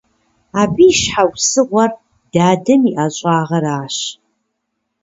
Абы 0.61 0.85
и 0.89 0.91
щхьэусыгъуэр 0.97 1.91
дадэм 2.33 2.81
и 2.89 2.93
ӀэщӀагъэращ. 2.97 3.97